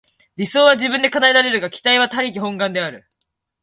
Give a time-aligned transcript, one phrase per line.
[0.35, 3.05] 理想は自分で叶えられるが、期待は他力本願である。